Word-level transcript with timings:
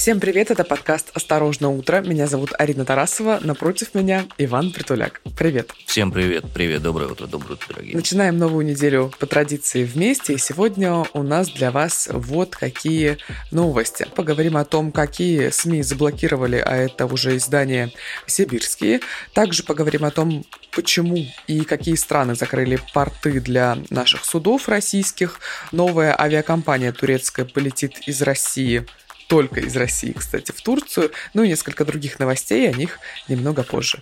Всем 0.00 0.18
привет, 0.18 0.50
это 0.50 0.64
подкаст 0.64 1.10
«Осторожно, 1.12 1.68
утро». 1.68 2.00
Меня 2.00 2.26
зовут 2.26 2.52
Арина 2.58 2.86
Тарасова, 2.86 3.38
напротив 3.42 3.92
меня 3.92 4.24
Иван 4.38 4.72
Притуляк. 4.72 5.20
Привет. 5.36 5.72
Всем 5.84 6.10
привет, 6.10 6.46
привет, 6.54 6.80
доброе 6.80 7.10
утро, 7.10 7.26
доброе 7.26 7.52
утро, 7.52 7.66
дорогие. 7.68 7.96
Начинаем 7.96 8.38
новую 8.38 8.64
неделю 8.64 9.12
по 9.18 9.26
традиции 9.26 9.84
вместе, 9.84 10.32
и 10.32 10.38
сегодня 10.38 11.04
у 11.12 11.22
нас 11.22 11.50
для 11.50 11.70
вас 11.70 12.08
вот 12.10 12.56
какие 12.56 13.18
новости. 13.50 14.06
Поговорим 14.16 14.56
о 14.56 14.64
том, 14.64 14.90
какие 14.90 15.50
СМИ 15.50 15.82
заблокировали, 15.82 16.56
а 16.56 16.76
это 16.76 17.04
уже 17.04 17.36
издания 17.36 17.92
сибирские. 18.26 19.00
Также 19.34 19.64
поговорим 19.64 20.06
о 20.06 20.10
том, 20.10 20.46
почему 20.70 21.26
и 21.46 21.60
какие 21.64 21.96
страны 21.96 22.36
закрыли 22.36 22.78
порты 22.94 23.38
для 23.38 23.76
наших 23.90 24.24
судов 24.24 24.66
российских. 24.66 25.40
Новая 25.72 26.18
авиакомпания 26.18 26.90
турецкая 26.90 27.44
полетит 27.44 27.98
из 28.06 28.22
России 28.22 28.86
только 29.30 29.60
из 29.60 29.76
России, 29.76 30.12
кстати, 30.12 30.50
в 30.50 30.60
Турцию, 30.60 31.12
ну 31.34 31.44
и 31.44 31.48
несколько 31.48 31.84
других 31.84 32.18
новостей, 32.18 32.68
о 32.68 32.72
них 32.72 32.98
немного 33.28 33.62
позже. 33.62 34.00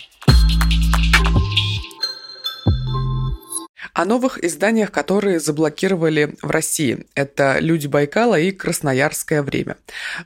О 3.98 4.04
новых 4.04 4.38
изданиях, 4.44 4.92
которые 4.92 5.40
заблокировали 5.40 6.36
в 6.40 6.52
России. 6.52 7.04
Это 7.16 7.58
«Люди 7.58 7.88
Байкала» 7.88 8.38
и 8.38 8.52
«Красноярское 8.52 9.42
время». 9.42 9.76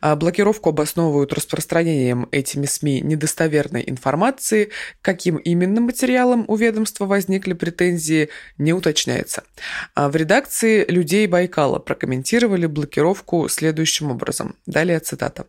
А 0.03 0.15
блокировку 0.15 0.69
обосновывают 0.69 1.33
распространением 1.33 2.29
этими 2.33 2.67
СМИ 2.67 3.01
недостоверной 3.01 3.83
информации. 3.87 4.69
Каким 5.01 5.37
именно 5.37 5.81
материалом 5.81 6.45
у 6.49 6.57
ведомства 6.57 7.07
возникли 7.07 7.55
претензии, 7.55 8.29
не 8.59 8.75
уточняется. 8.75 9.43
А 9.95 10.11
в 10.11 10.17
редакции 10.17 10.85
«Людей 10.87 11.27
Байкала» 11.27 11.79
прокомментировали 11.79 12.67
блокировку 12.67 13.49
следующим 13.49 14.11
образом. 14.11 14.55
Далее 14.67 14.99
цитата. 14.99 15.47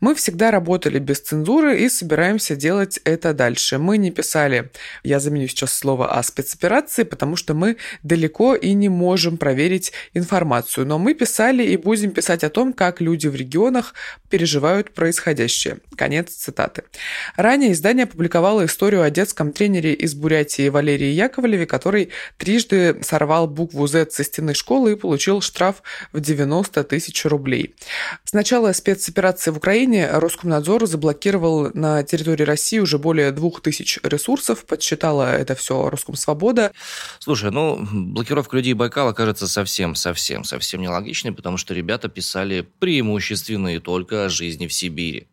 Мы 0.00 0.14
всегда 0.14 0.52
работали 0.52 1.00
без 1.00 1.20
цензуры 1.20 1.80
и 1.80 1.88
собираемся 1.88 2.54
делать 2.54 3.00
это 3.02 3.34
дальше. 3.34 3.78
Мы 3.78 3.98
не 3.98 4.12
писали, 4.12 4.70
я 5.02 5.18
заменю 5.18 5.48
сейчас 5.48 5.72
слово 5.72 6.16
о 6.16 6.22
спецоперации, 6.22 7.02
потому 7.02 7.34
что 7.34 7.47
мы 7.54 7.76
далеко 8.02 8.54
и 8.54 8.72
не 8.72 8.88
можем 8.88 9.36
проверить 9.36 9.92
информацию, 10.14 10.86
но 10.86 10.98
мы 10.98 11.14
писали 11.14 11.64
и 11.64 11.76
будем 11.76 12.10
писать 12.10 12.44
о 12.44 12.50
том, 12.50 12.72
как 12.72 13.00
люди 13.00 13.26
в 13.26 13.34
регионах 13.34 13.94
переживают 14.30 14.92
происходящее. 14.92 15.78
Конец 15.96 16.30
цитаты. 16.30 16.84
Ранее 17.36 17.72
издание 17.72 18.04
опубликовало 18.04 18.66
историю 18.66 19.02
о 19.02 19.10
детском 19.10 19.52
тренере 19.52 19.94
из 19.94 20.14
Бурятии 20.14 20.68
Валерии 20.68 21.12
Яковлеве, 21.12 21.66
который 21.66 22.10
трижды 22.36 22.98
сорвал 23.02 23.46
букву 23.48 23.86
Z 23.86 24.10
со 24.10 24.24
стены 24.24 24.54
школы 24.54 24.92
и 24.92 24.96
получил 24.96 25.40
штраф 25.40 25.82
в 26.12 26.20
90 26.20 26.84
тысяч 26.84 27.24
рублей. 27.24 27.74
С 28.24 28.32
начала 28.32 28.72
спецоперации 28.72 29.50
в 29.50 29.56
Украине 29.56 30.08
Роскомнадзор 30.10 30.86
заблокировал 30.86 31.70
на 31.74 32.02
территории 32.02 32.44
России 32.44 32.78
уже 32.78 32.98
более 32.98 33.30
двух 33.32 33.60
тысяч 33.60 33.98
ресурсов. 34.02 34.64
Подсчитала 34.64 35.36
это 35.36 35.54
все 35.54 35.88
Роскомсвобода. 35.88 36.72
Слушай, 37.18 37.37
ну, 37.42 37.86
блокировка 37.92 38.56
людей 38.56 38.74
Байкала 38.74 39.12
кажется 39.12 39.46
совсем, 39.48 39.94
совсем, 39.94 40.44
совсем 40.44 40.80
нелогичной, 40.80 41.32
потому 41.32 41.56
что 41.56 41.74
ребята 41.74 42.08
писали 42.08 42.66
преимущественно 42.78 43.74
и 43.74 43.78
только 43.78 44.26
о 44.26 44.28
жизни 44.28 44.66
в 44.66 44.72
Сибири 44.72 45.28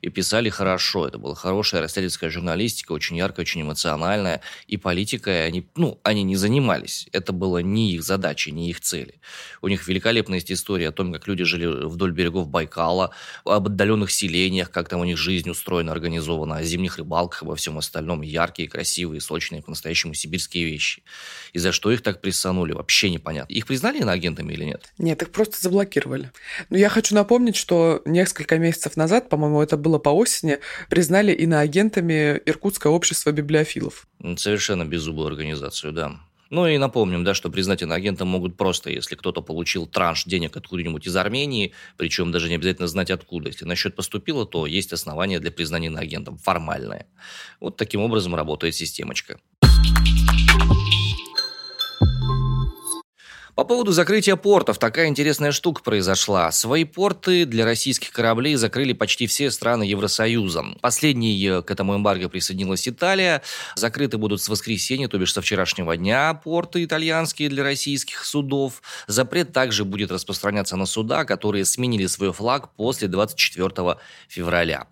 и 0.00 0.08
писали 0.08 0.48
хорошо. 0.48 1.06
Это 1.06 1.18
была 1.18 1.34
хорошая 1.34 1.80
расследовательская 1.80 2.30
журналистика, 2.30 2.92
очень 2.92 3.16
яркая, 3.16 3.44
очень 3.44 3.62
эмоциональная. 3.62 4.40
И 4.66 4.76
политикой 4.76 5.46
они, 5.46 5.66
ну, 5.76 6.00
они 6.02 6.22
не 6.22 6.36
занимались. 6.36 7.08
Это 7.12 7.32
было 7.32 7.58
не 7.58 7.92
их 7.92 8.02
задача, 8.02 8.50
не 8.50 8.70
их 8.70 8.80
цели. 8.80 9.20
У 9.60 9.68
них 9.68 9.86
великолепная 9.86 10.38
есть 10.38 10.52
история 10.52 10.88
о 10.88 10.92
том, 10.92 11.12
как 11.12 11.26
люди 11.26 11.44
жили 11.44 11.66
вдоль 11.66 12.12
берегов 12.12 12.48
Байкала, 12.48 13.10
об 13.44 13.66
отдаленных 13.66 14.10
селениях, 14.10 14.70
как 14.70 14.88
там 14.88 15.00
у 15.00 15.04
них 15.04 15.18
жизнь 15.18 15.50
устроена, 15.50 15.92
организована, 15.92 16.56
о 16.56 16.62
зимних 16.62 16.98
рыбалках, 16.98 17.42
обо 17.42 17.56
всем 17.56 17.78
остальном. 17.78 18.22
Яркие, 18.22 18.68
красивые, 18.68 19.20
сочные, 19.20 19.62
по-настоящему 19.62 20.14
сибирские 20.14 20.64
вещи. 20.64 21.02
И 21.52 21.58
за 21.58 21.72
что 21.72 21.90
их 21.90 22.02
так 22.02 22.20
прессанули, 22.20 22.72
вообще 22.72 23.10
непонятно. 23.10 23.52
Их 23.52 23.66
признали 23.66 23.98
иноагентами 23.98 24.52
или 24.52 24.64
нет? 24.64 24.92
Нет, 24.98 25.22
их 25.22 25.30
просто 25.30 25.56
заблокировали. 25.60 26.30
Но 26.70 26.76
я 26.76 26.88
хочу 26.88 27.14
напомнить, 27.14 27.56
что 27.56 28.02
несколько 28.04 28.58
месяцев 28.58 28.96
назад, 28.96 29.28
по-моему, 29.28 29.51
это 29.60 29.76
было 29.76 29.98
по 29.98 30.10
осени, 30.10 30.60
признали 30.88 31.32
иноагентами 31.32 32.40
Иркутское 32.46 32.92
общество 32.92 33.32
библиофилов. 33.32 34.06
Совершенно 34.36 34.84
беззубую 34.84 35.26
организацию, 35.26 35.92
да. 35.92 36.20
Ну 36.52 36.66
и 36.66 36.76
напомним, 36.76 37.24
да, 37.24 37.32
что 37.32 37.48
признать 37.48 37.82
иноагентом 37.82 38.28
могут 38.28 38.58
просто, 38.58 38.90
если 38.90 39.16
кто-то 39.16 39.40
получил 39.40 39.86
транш 39.86 40.26
денег 40.26 40.54
откуда-нибудь 40.54 41.06
из 41.06 41.16
Армении, 41.16 41.72
причем 41.96 42.30
даже 42.30 42.50
не 42.50 42.56
обязательно 42.56 42.88
знать 42.88 43.10
откуда. 43.10 43.48
Если 43.48 43.64
на 43.64 43.74
счет 43.74 43.96
поступило, 43.96 44.44
то 44.44 44.66
есть 44.66 44.92
основания 44.92 45.40
для 45.40 45.50
признания 45.50 45.86
иноагентом, 45.86 46.36
формальное. 46.36 47.06
Вот 47.58 47.78
таким 47.78 48.02
образом 48.02 48.34
работает 48.34 48.74
системочка. 48.74 49.40
По 53.54 53.64
поводу 53.64 53.92
закрытия 53.92 54.36
портов, 54.36 54.78
такая 54.78 55.08
интересная 55.08 55.52
штука 55.52 55.82
произошла. 55.82 56.50
Свои 56.52 56.84
порты 56.84 57.44
для 57.44 57.66
российских 57.66 58.10
кораблей 58.10 58.54
закрыли 58.54 58.94
почти 58.94 59.26
все 59.26 59.50
страны 59.50 59.82
Евросоюза. 59.82 60.64
Последней 60.80 61.38
э, 61.46 61.60
к 61.60 61.70
этому 61.70 61.94
эмбарго 61.94 62.30
присоединилась 62.30 62.88
Италия. 62.88 63.42
Закрыты 63.74 64.16
будут 64.16 64.40
с 64.40 64.48
воскресенья, 64.48 65.06
то 65.06 65.18
бишь 65.18 65.34
со 65.34 65.42
вчерашнего 65.42 65.94
дня, 65.98 66.32
порты 66.32 66.82
итальянские 66.82 67.50
для 67.50 67.62
российских 67.62 68.24
судов. 68.24 68.80
Запрет 69.06 69.52
также 69.52 69.84
будет 69.84 70.10
распространяться 70.10 70.76
на 70.76 70.86
суда, 70.86 71.26
которые 71.26 71.66
сменили 71.66 72.06
свой 72.06 72.32
флаг 72.32 72.72
после 72.74 73.06
24 73.06 73.98
февраля. 74.28 74.86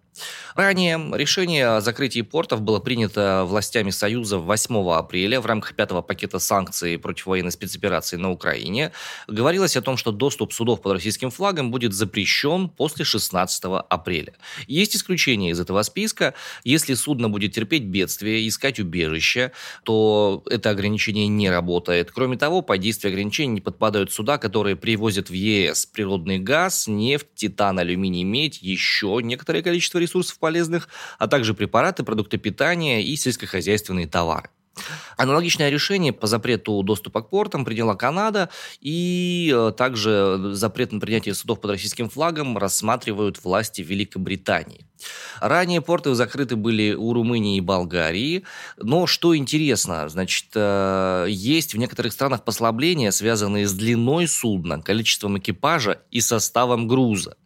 Ранее 0.55 1.01
решение 1.15 1.67
о 1.67 1.81
закрытии 1.81 2.21
портов 2.21 2.61
было 2.61 2.81
принято 2.81 3.45
властями 3.47 3.91
Союза 3.91 4.39
8 4.39 4.91
апреля 4.93 5.41
в 5.41 5.47
рамках 5.47 5.75
пятого 5.75 6.03
пакета 6.03 6.39
санкций 6.39 6.99
против 6.99 7.27
военной 7.27 7.53
спецоперации 7.53 8.17
на 8.17 8.31
Украине. 8.31 8.93
Говорилось 9.27 9.77
о 9.77 9.83
том, 9.83 9.97
что 9.97 10.13
доступ 10.13 10.53
судов 10.53 10.83
под 10.83 10.93
российским 10.93 11.31
флагом 11.31 11.71
будет 11.71 11.95
запрещен 11.95 12.69
после 12.69 13.05
16 13.05 13.65
апреля. 13.89 14.35
Есть 14.67 14.97
исключение 14.97 15.53
из 15.53 15.61
этого 15.61 15.83
списка. 15.83 16.35
Если 16.65 16.95
судно 16.95 17.29
будет 17.31 17.53
терпеть 17.53 17.85
бедствие, 17.85 18.47
искать 18.47 18.79
убежище, 18.79 19.53
то 19.85 20.43
это 20.51 20.71
ограничение 20.71 21.27
не 21.29 21.49
работает. 21.49 22.11
Кроме 22.11 22.37
того, 22.37 22.63
по 22.63 22.77
действию 22.77 23.13
ограничений 23.13 23.55
не 23.55 23.61
подпадают 23.61 24.13
суда, 24.13 24.37
которые 24.39 24.77
привозят 24.77 25.31
в 25.31 25.33
ЕС 25.33 25.87
природный 25.87 26.39
газ, 26.39 26.87
нефть, 26.87 27.29
титан, 27.35 27.79
алюминий, 27.79 28.25
медь, 28.25 28.61
еще 28.61 29.21
некоторое 29.23 29.63
количество 29.63 29.99
ресурсов 29.99 30.09
полезных, 30.38 30.88
а 31.19 31.26
также 31.26 31.54
препараты, 31.54 32.03
продукты 32.03 32.38
питания 32.38 33.03
и 33.03 33.16
сельскохозяйственные 33.16 34.06
товары. 34.06 34.50
Аналогичное 35.17 35.71
решение 35.71 36.13
по 36.13 36.27
запрету 36.27 36.83
доступа 36.83 37.23
к 37.23 37.31
портам 37.31 37.65
приняла 37.65 37.95
Канада, 37.95 38.49
и 38.81 39.53
э, 39.55 39.73
также 39.77 40.55
запрет 40.55 40.93
на 40.93 41.01
принятие 41.01 41.35
судов 41.35 41.61
под 41.61 41.73
российским 41.73 42.09
флагом 42.09 42.57
рассматривают 42.57 43.43
власти 43.43 43.83
Великобритании. 43.83 44.87
Ранее 45.41 45.81
порты 45.81 46.15
закрыты 46.15 46.57
были 46.57 46.93
у 46.93 47.13
Румынии 47.13 47.57
и 47.57 47.61
Болгарии, 47.61 48.45
но 48.77 49.07
что 49.07 49.37
интересно, 49.37 50.09
значит, 50.09 50.47
э, 50.55 51.27
есть 51.29 51.75
в 51.75 51.79
некоторых 51.79 52.13
странах 52.13 52.45
послабления, 52.45 53.11
связанные 53.11 53.67
с 53.67 53.73
длиной 53.73 54.29
судна, 54.29 54.83
количеством 54.83 55.39
экипажа 55.39 56.03
и 56.11 56.21
составом 56.21 56.87
груза. 56.89 57.37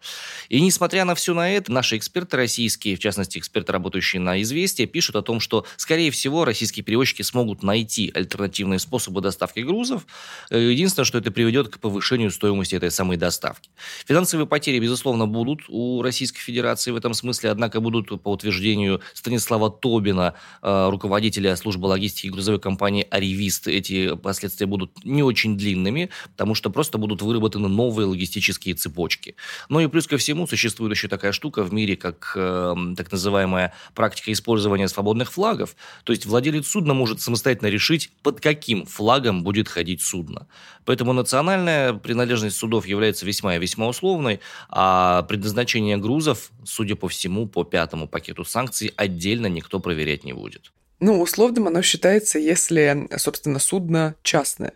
И 0.49 0.61
несмотря 0.61 1.05
на 1.05 1.15
все 1.15 1.35
на 1.35 1.51
это, 1.51 1.73
наши 1.73 1.97
эксперты 1.97 2.37
российские, 2.37 2.97
в 2.97 2.99
частности, 2.99 3.38
эксперты, 3.38 3.73
работающие 3.73 4.20
на 4.20 4.43
«Известия», 4.43 4.87
пишут 4.87 5.17
о 5.17 5.23
том, 5.23 5.41
что, 5.41 5.65
скорее 5.77 6.11
всего, 6.11 6.44
российские 6.44 6.85
перевозчики 6.85 7.23
смогут 7.25 7.62
найти 7.62 8.11
альтернативные 8.15 8.79
способы 8.79 9.21
доставки 9.21 9.61
грузов. 9.61 10.06
Э, 10.50 10.59
единственное, 10.59 11.05
что 11.05 11.19
это 11.19 11.31
приведет 11.31 11.69
к 11.69 11.79
повышению 11.79 12.31
стоимости 12.31 12.75
этой 12.75 12.91
самой 12.91 13.17
доставки. 13.17 13.71
Финансовые 14.06 14.47
потери, 14.47 14.79
безусловно, 14.79 15.26
будут 15.26 15.62
у 15.69 16.03
Российской 16.03 16.41
Федерации 16.41 16.91
в 16.91 16.97
этом 16.97 17.15
смысле, 17.15 17.50
однако 17.50 17.81
будут, 17.81 18.23
по 18.23 18.32
утверждению 18.32 19.00
Станислава 19.15 19.71
Тобина, 19.71 20.35
э, 20.62 20.88
руководителя 20.91 21.56
службы 21.56 21.87
логистики 21.87 22.29
грузовой 22.29 22.61
компании 22.61 23.06
«Аривист», 23.11 23.69
эти 23.69 24.15
последствия 24.17 24.67
будут 24.67 25.05
не 25.05 25.23
очень 25.23 25.56
длинными, 25.56 26.11
потому 26.31 26.55
что 26.55 26.70
просто 26.70 26.99
будут 26.99 27.23
выработаны 27.23 27.69
новые 27.69 28.06
логистические 28.06 28.75
цепочки. 28.75 29.37
Ну 29.69 29.81
и 29.81 29.87
плюс 29.87 30.06
ко 30.06 30.17
всему 30.17 30.47
существует 30.47 30.93
еще 30.93 31.09
такая 31.09 31.32
штука 31.32 31.62
в 31.62 31.73
мире, 31.73 31.97
как 31.97 32.32
э, 32.37 32.75
так 32.97 33.11
называемая 33.11 33.73
практика 33.94 34.32
использования 34.32 34.88
свободных 34.88 35.32
флагов. 35.32 35.77
То 36.05 36.12
есть 36.12 36.27
владелец 36.27 36.67
судна 36.67 36.94
может 36.94 37.04
самостоятельно 37.06 37.69
решить, 37.69 38.11
под 38.23 38.41
каким 38.41 38.87
флагом 38.87 39.43
будет 39.43 39.69
ходить 39.69 40.03
судно. 40.03 40.47
Поэтому 40.85 41.12
национальная 41.12 41.95
принадлежность 41.95 42.56
судов 42.56 42.87
является 42.87 43.27
весьма 43.27 43.56
и 43.56 43.59
весьма 43.59 43.89
условной, 43.89 44.41
а 44.69 45.23
предназначение 45.23 45.97
грузов, 45.97 46.51
судя 46.65 46.97
по 46.97 47.09
всему, 47.09 47.47
по 47.47 47.65
пятому 47.65 48.09
пакету 48.09 48.45
санкций 48.45 48.93
отдельно 48.97 49.47
никто 49.47 49.81
проверять 49.81 50.25
не 50.25 50.33
будет. 50.33 50.73
Ну, 51.01 51.21
условным 51.21 51.67
оно 51.67 51.83
считается, 51.83 52.39
если, 52.39 53.09
собственно, 53.17 53.59
судно 53.59 54.15
частное, 54.23 54.73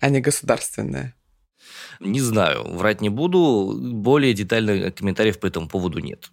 а 0.00 0.10
не 0.10 0.20
государственное. 0.20 1.14
Не 2.00 2.20
знаю, 2.20 2.64
врать 2.64 3.00
не 3.00 3.08
буду. 3.08 3.74
Более 3.78 4.34
детальных 4.34 4.94
комментариев 4.94 5.38
по 5.38 5.46
этому 5.46 5.68
поводу 5.68 6.00
нет. 6.00 6.30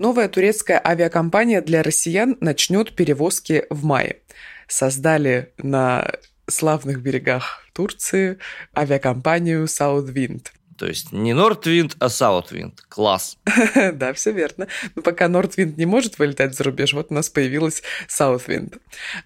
Новая 0.00 0.30
турецкая 0.30 0.80
авиакомпания 0.82 1.60
для 1.60 1.82
россиян 1.82 2.38
начнет 2.40 2.96
перевозки 2.96 3.66
в 3.68 3.84
мае. 3.84 4.20
Создали 4.66 5.52
на 5.58 6.10
славных 6.46 7.02
берегах 7.02 7.66
Турции 7.74 8.38
авиакомпанию 8.74 9.64
Southwind. 9.64 10.46
То 10.80 10.86
есть 10.86 11.12
не 11.12 11.34
Нортвинд, 11.34 11.94
а 11.98 12.08
Саутвинд. 12.08 12.80
Класс. 12.88 13.36
Да, 13.92 14.14
все 14.14 14.32
верно. 14.32 14.66
Но 14.94 15.02
пока 15.02 15.28
Нортвинд 15.28 15.76
не 15.76 15.84
может 15.84 16.18
вылетать 16.18 16.54
за 16.56 16.64
рубеж, 16.64 16.94
вот 16.94 17.08
у 17.10 17.14
нас 17.14 17.28
появилась 17.28 17.82
Саутвинд. 18.08 18.78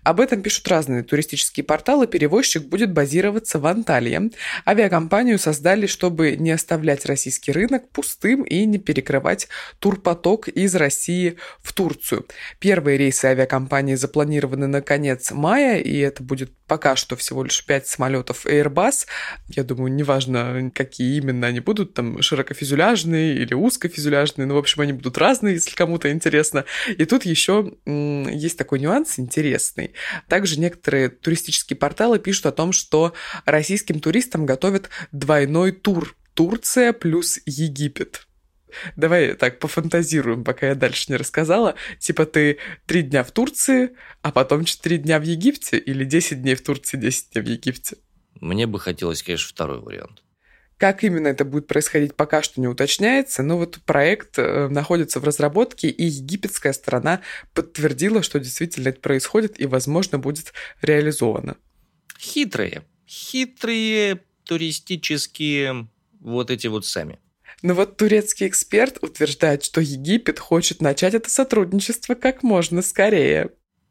Об 0.02 0.18
этом 0.18 0.42
пишут 0.42 0.66
разные 0.66 1.04
туристические 1.04 1.62
порталы. 1.62 2.08
Перевозчик 2.08 2.64
будет 2.64 2.92
базироваться 2.92 3.60
в 3.60 3.66
Анталии. 3.66 4.32
Авиакомпанию 4.66 5.38
создали, 5.38 5.86
чтобы 5.86 6.34
не 6.34 6.50
оставлять 6.50 7.06
российский 7.06 7.52
рынок 7.52 7.88
пустым 7.90 8.42
и 8.42 8.64
не 8.64 8.78
перекрывать 8.78 9.46
турпоток 9.78 10.48
из 10.48 10.74
России 10.74 11.36
в 11.62 11.72
Турцию. 11.72 12.26
Первые 12.58 12.98
рейсы 12.98 13.26
авиакомпании 13.26 13.94
запланированы 13.94 14.66
на 14.66 14.82
конец 14.82 15.30
мая, 15.30 15.78
и 15.78 15.98
это 15.98 16.24
будет 16.24 16.50
пока 16.66 16.96
что 16.96 17.14
всего 17.14 17.44
лишь 17.44 17.64
5 17.64 17.86
самолетов 17.86 18.44
Airbus. 18.44 19.06
Я 19.48 19.62
думаю, 19.62 19.92
неважно, 19.92 20.72
какие 20.74 21.18
именно 21.18 21.43
они 21.46 21.60
будут, 21.60 21.94
там, 21.94 22.20
широкофюзеляжные 22.22 23.36
или 23.36 23.54
узкофюзеляжные, 23.54 24.46
ну, 24.46 24.54
в 24.54 24.58
общем, 24.58 24.82
они 24.82 24.92
будут 24.92 25.18
разные, 25.18 25.54
если 25.54 25.74
кому-то 25.74 26.10
интересно. 26.10 26.64
И 26.86 27.04
тут 27.04 27.24
еще 27.24 27.74
есть 27.86 28.58
такой 28.58 28.80
нюанс 28.80 29.18
интересный. 29.18 29.92
Также 30.28 30.58
некоторые 30.58 31.08
туристические 31.08 31.76
порталы 31.76 32.18
пишут 32.18 32.46
о 32.46 32.52
том, 32.52 32.72
что 32.72 33.14
российским 33.44 34.00
туристам 34.00 34.46
готовят 34.46 34.90
двойной 35.12 35.72
тур 35.72 36.16
Турция 36.34 36.92
плюс 36.92 37.38
Египет. 37.46 38.26
Давай 38.96 39.34
так 39.34 39.60
пофантазируем, 39.60 40.44
пока 40.44 40.68
я 40.68 40.74
дальше 40.74 41.06
не 41.08 41.16
рассказала. 41.16 41.76
Типа 42.00 42.26
ты 42.26 42.58
три 42.86 43.02
дня 43.02 43.22
в 43.22 43.30
Турции, 43.30 43.90
а 44.22 44.32
потом 44.32 44.64
четыре 44.64 44.98
дня 44.98 45.20
в 45.20 45.22
Египте 45.22 45.78
или 45.78 46.04
10 46.04 46.42
дней 46.42 46.54
в 46.56 46.62
Турции, 46.62 46.96
10 46.96 47.32
дней 47.32 47.42
в 47.42 47.48
Египте? 47.48 47.96
Мне 48.40 48.66
бы 48.66 48.80
хотелось, 48.80 49.22
конечно, 49.22 49.48
второй 49.48 49.80
вариант. 49.80 50.22
Как 50.78 51.04
именно 51.04 51.28
это 51.28 51.44
будет 51.44 51.66
происходить, 51.66 52.14
пока 52.14 52.42
что 52.42 52.60
не 52.60 52.66
уточняется, 52.66 53.42
но 53.42 53.58
вот 53.58 53.78
проект 53.84 54.38
э, 54.38 54.68
находится 54.68 55.20
в 55.20 55.24
разработке, 55.24 55.88
и 55.88 56.04
египетская 56.04 56.72
сторона 56.72 57.20
подтвердила, 57.52 58.22
что 58.22 58.40
действительно 58.40 58.88
это 58.88 59.00
происходит 59.00 59.60
и, 59.60 59.66
возможно, 59.66 60.18
будет 60.18 60.52
реализовано. 60.82 61.56
Хитрые, 62.18 62.82
хитрые 63.06 64.20
туристические 64.44 65.88
вот 66.20 66.50
эти 66.50 66.66
вот 66.66 66.86
сами. 66.86 67.18
Но 67.62 67.74
вот 67.74 67.96
турецкий 67.96 68.46
эксперт 68.46 69.02
утверждает, 69.02 69.64
что 69.64 69.80
Египет 69.80 70.38
хочет 70.38 70.82
начать 70.82 71.14
это 71.14 71.30
сотрудничество 71.30 72.14
как 72.14 72.42
можно 72.42 72.82
скорее. 72.82 73.50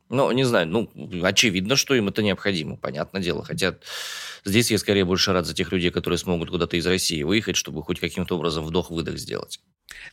Ну, 0.09 0.31
не 0.31 0.43
знаю, 0.43 0.67
ну, 0.67 0.91
очевидно, 1.23 1.75
что 1.75 1.95
им 1.95 2.09
это 2.09 2.21
необходимо, 2.21 2.77
понятное 2.77 3.21
дело. 3.21 3.43
Хотя 3.43 3.77
здесь 4.45 4.69
я 4.69 4.77
скорее 4.77 5.05
больше 5.05 5.33
рад 5.33 5.45
за 5.45 5.53
тех 5.53 5.71
людей, 5.71 5.91
которые 5.91 6.17
смогут 6.17 6.49
куда-то 6.49 6.77
из 6.77 6.85
России 6.85 7.23
выехать, 7.23 7.55
чтобы 7.55 7.83
хоть 7.83 7.99
каким-то 7.99 8.35
образом 8.35 8.65
вдох-выдох 8.65 9.17
сделать. 9.17 9.59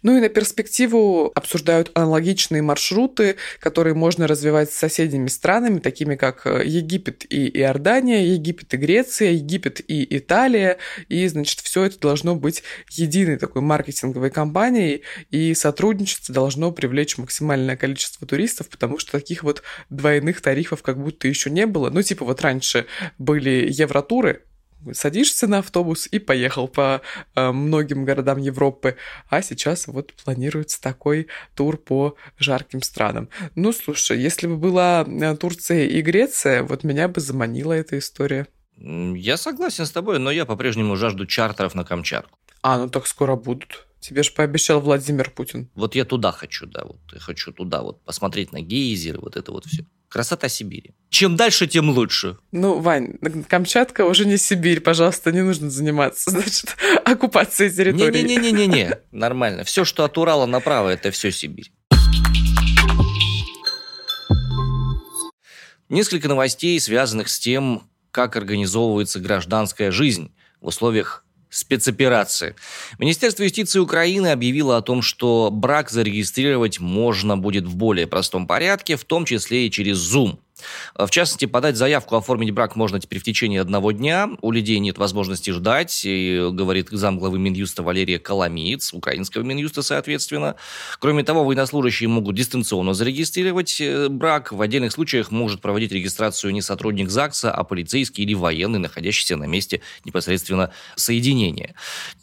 Ну 0.02 0.16
и 0.16 0.20
на 0.20 0.28
перспективу 0.28 1.30
обсуждают 1.34 1.90
аналогичные 1.94 2.62
маршруты, 2.62 3.36
которые 3.58 3.94
можно 3.94 4.26
развивать 4.26 4.70
с 4.70 4.76
соседними 4.76 5.28
странами, 5.28 5.78
такими 5.78 6.16
как 6.16 6.46
э, 6.46 6.62
Египет 6.64 7.26
и 7.30 7.48
Иордания, 7.58 8.24
Египет 8.24 8.72
и 8.74 8.76
Греция, 8.76 9.32
Египет 9.32 9.80
и 9.86 10.16
Италия. 10.16 10.78
И, 11.08 11.26
значит, 11.28 11.60
все 11.60 11.84
это 11.84 11.98
должно 11.98 12.34
быть 12.34 12.62
единой 12.90 13.36
такой 13.36 13.62
маркетинговой 13.62 14.30
компанией, 14.30 15.02
и 15.30 15.54
сотрудничество 15.54 16.34
должно 16.34 16.72
привлечь 16.72 17.18
максимальное 17.18 17.76
количество 17.76 18.26
туристов, 18.26 18.68
потому 18.68 18.98
что 18.98 19.12
таких 19.12 19.42
вот 19.42 19.62
двойных 19.90 20.40
тарифов 20.40 20.82
как 20.82 21.02
будто 21.02 21.28
еще 21.28 21.50
не 21.50 21.66
было. 21.66 21.90
Ну, 21.90 22.02
типа 22.02 22.24
вот 22.24 22.40
раньше 22.40 22.86
были 23.18 23.68
евротуры, 23.70 24.44
садишься 24.92 25.46
на 25.46 25.58
автобус 25.58 26.08
и 26.10 26.18
поехал 26.18 26.68
по 26.68 27.00
э, 27.34 27.50
многим 27.50 28.04
городам 28.04 28.38
Европы, 28.38 28.96
а 29.28 29.42
сейчас 29.42 29.86
вот 29.86 30.12
планируется 30.24 30.80
такой 30.80 31.28
тур 31.54 31.76
по 31.76 32.16
жарким 32.38 32.82
странам. 32.82 33.28
Ну, 33.54 33.72
слушай, 33.72 34.18
если 34.18 34.46
бы 34.46 34.56
была 34.56 35.04
э, 35.06 35.36
Турция 35.36 35.86
и 35.86 36.00
Греция, 36.02 36.62
вот 36.62 36.84
меня 36.84 37.08
бы 37.08 37.20
заманила 37.20 37.72
эта 37.72 37.98
история. 37.98 38.46
Я 38.76 39.36
согласен 39.36 39.84
с 39.84 39.90
тобой, 39.90 40.18
но 40.18 40.30
я 40.30 40.46
по-прежнему 40.46 40.96
жажду 40.96 41.26
чартеров 41.26 41.74
на 41.74 41.84
Камчатку. 41.84 42.38
А, 42.62 42.78
ну 42.78 42.88
так 42.88 43.06
скоро 43.06 43.36
будут. 43.36 43.86
Тебе 44.00 44.22
же 44.22 44.32
пообещал 44.32 44.80
Владимир 44.80 45.30
Путин. 45.30 45.68
Вот 45.74 45.94
я 45.94 46.06
туда 46.06 46.32
хочу, 46.32 46.66
да, 46.66 46.84
вот 46.84 47.00
я 47.12 47.20
хочу 47.20 47.52
туда 47.52 47.82
вот 47.82 48.02
посмотреть 48.02 48.52
на 48.52 48.60
гейзеры, 48.62 49.20
вот 49.20 49.36
это 49.36 49.52
вот 49.52 49.66
все. 49.66 49.84
Красота 50.10 50.48
Сибири. 50.48 50.90
Чем 51.08 51.36
дальше, 51.36 51.68
тем 51.68 51.88
лучше. 51.88 52.36
Ну, 52.50 52.80
Вань, 52.80 53.16
Камчатка 53.48 54.04
уже 54.04 54.26
не 54.26 54.38
Сибирь, 54.38 54.80
пожалуйста, 54.80 55.30
не 55.30 55.40
нужно 55.40 55.70
заниматься, 55.70 56.30
значит, 56.32 56.76
оккупацией 57.04 57.70
территории. 57.70 58.22
Не-не-не-не-не, 58.22 58.98
нормально. 59.12 59.62
Все, 59.62 59.84
что 59.84 60.04
от 60.04 60.18
Урала 60.18 60.46
направо, 60.46 60.88
это 60.88 61.12
все 61.12 61.30
Сибирь. 61.30 61.70
Несколько 65.88 66.26
новостей, 66.26 66.78
связанных 66.80 67.28
с 67.28 67.38
тем, 67.38 67.88
как 68.10 68.34
организовывается 68.34 69.20
гражданская 69.20 69.92
жизнь 69.92 70.34
в 70.60 70.66
условиях 70.66 71.24
спецоперации. 71.50 72.54
Министерство 72.98 73.42
юстиции 73.42 73.78
Украины 73.78 74.28
объявило 74.28 74.76
о 74.76 74.82
том, 74.82 75.02
что 75.02 75.50
брак 75.52 75.90
зарегистрировать 75.90 76.80
можно 76.80 77.36
будет 77.36 77.66
в 77.66 77.76
более 77.76 78.06
простом 78.06 78.46
порядке, 78.46 78.96
в 78.96 79.04
том 79.04 79.24
числе 79.24 79.66
и 79.66 79.70
через 79.70 79.98
Zoom. 79.98 80.38
В 80.96 81.10
частности, 81.10 81.46
подать 81.46 81.76
заявку, 81.76 82.16
оформить 82.16 82.50
брак 82.52 82.76
можно 82.76 83.00
теперь 83.00 83.18
в 83.18 83.24
течение 83.24 83.60
одного 83.60 83.92
дня. 83.92 84.30
У 84.42 84.52
людей 84.52 84.78
нет 84.78 84.98
возможности 84.98 85.50
ждать, 85.50 86.02
и, 86.04 86.48
говорит 86.52 86.88
замглавы 86.90 87.38
Минюста 87.38 87.82
Валерия 87.82 88.18
Коломиец, 88.18 88.92
украинского 88.92 89.42
Минюста, 89.42 89.82
соответственно. 89.82 90.56
Кроме 90.98 91.24
того, 91.24 91.44
военнослужащие 91.44 92.08
могут 92.08 92.36
дистанционно 92.36 92.94
зарегистрировать 92.94 93.80
э, 93.80 94.08
брак. 94.08 94.52
В 94.52 94.60
отдельных 94.60 94.92
случаях 94.92 95.30
может 95.30 95.60
проводить 95.60 95.92
регистрацию 95.92 96.52
не 96.52 96.62
сотрудник 96.62 97.10
ЗАГСа, 97.10 97.52
а 97.52 97.64
полицейский 97.64 98.24
или 98.24 98.34
военный, 98.34 98.78
находящийся 98.78 99.36
на 99.36 99.44
месте 99.44 99.80
непосредственно 100.04 100.70
соединения. 100.96 101.74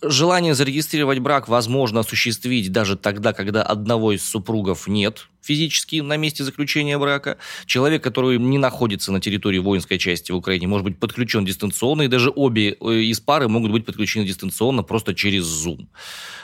Желание 0.01 0.53
зарегистрировать 0.53 1.19
брак 1.19 1.47
возможно 1.47 2.01
осуществить 2.01 2.71
даже 2.71 2.97
тогда, 2.97 3.33
когда 3.33 3.63
одного 3.63 4.11
из 4.11 4.23
супругов 4.23 4.87
нет 4.87 5.27
физически 5.41 6.01
на 6.01 6.17
месте 6.17 6.43
заключения 6.43 6.97
брака. 6.97 7.37
Человек, 7.65 8.03
который 8.03 8.37
не 8.37 8.57
находится 8.57 9.11
на 9.11 9.19
территории 9.19 9.59
воинской 9.59 9.97
части 9.97 10.31
в 10.31 10.35
Украине, 10.35 10.67
может 10.67 10.85
быть 10.85 10.99
подключен 10.99 11.45
дистанционно, 11.45 12.03
и 12.03 12.07
даже 12.07 12.31
обе 12.35 12.77
э, 12.79 12.93
из 13.01 13.19
пары 13.19 13.47
могут 13.47 13.71
быть 13.71 13.85
подключены 13.85 14.25
дистанционно 14.25 14.83
просто 14.83 15.13
через 15.13 15.45
Zoom. 15.45 15.87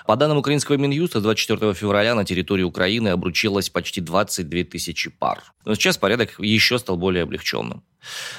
По 0.06 0.16
данным 0.16 0.38
украинского 0.38 0.78
Минюста, 0.78 1.22
24 1.22 1.74
февраля 1.74 2.16
на 2.16 2.26
территории 2.26 2.64
Украины 2.64 3.10
обручилось 3.10 3.70
почти 3.70 4.02
22 4.02 4.64
тысячи 4.64 5.10
пар. 5.10 5.44
Но 5.66 5.76
сейчас 5.76 5.98
порядок 5.98 6.36
еще 6.40 6.80
стал 6.80 6.98
более 6.98 7.24
облегченным. 7.24 7.84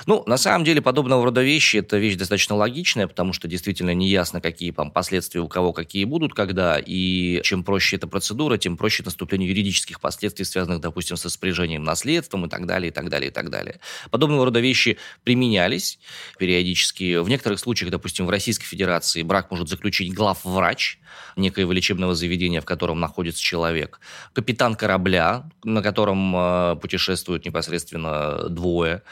Ну, 0.07 0.23
на 0.27 0.37
самом 0.37 0.65
деле, 0.65 0.83
подобного 0.83 1.25
рода 1.25 1.43
вещи– 1.43 1.77
это 1.79 1.99
вещь 1.99 2.17
достаточно 2.17 2.55
логичная, 2.57 3.07
потому 3.07 3.33
что 3.33 3.49
действительно 3.49 3.95
неясно, 3.95 4.41
какие 4.41 4.71
там, 4.73 4.91
последствия 4.91 5.41
у 5.41 5.49
кого 5.49 5.73
какие 5.73 6.05
будут, 6.05 6.35
когда, 6.35 6.79
и 6.79 7.41
чем 7.43 7.65
проще 7.65 7.97
эта 7.97 8.07
процедура, 8.07 8.59
тем 8.59 8.77
проще 8.77 9.03
наступление 9.03 9.49
юридических 9.49 10.01
последствий, 10.01 10.45
связанных, 10.45 10.81
допустим, 10.81 11.17
со 11.17 11.31
спряжением 11.31 11.85
наследством 11.85 12.47
и 12.47 12.49
так 12.49 12.67
далее, 12.67 12.91
и 12.91 12.93
так 12.93 13.09
далее, 13.09 13.31
и 13.31 13.33
так 13.33 13.51
далее. 13.51 13.81
Подобного 14.11 14.45
рода 14.45 14.61
вещи 14.61 14.99
применялись 15.23 15.99
периодически. 16.39 17.17
В 17.19 17.29
некоторых 17.29 17.59
случаях, 17.59 17.91
допустим, 17.91 18.27
в 18.27 18.31
Российской 18.31 18.67
Федерации 18.67 19.23
брак 19.23 19.51
может 19.51 19.69
заключить 19.69 20.13
главврач 20.13 20.99
некоего 21.37 21.73
лечебного 21.73 22.15
заведения, 22.15 22.61
в 22.61 22.65
котором 22.65 23.01
находится 23.01 23.43
человек, 23.43 24.01
капитан 24.33 24.75
корабля, 24.75 25.49
на 25.65 25.83
котором 25.83 26.35
э, 26.37 26.77
путешествуют 26.81 27.45
непосредственно 27.45 28.49
двое, 28.49 29.03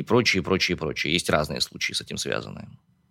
и 0.00 0.02
прочее, 0.02 0.42
прочее, 0.42 0.76
прочее. 0.76 1.12
Есть 1.12 1.28
разные 1.30 1.60
случаи 1.60 1.92
с 1.92 2.00
этим 2.00 2.16
связанные. 2.16 2.68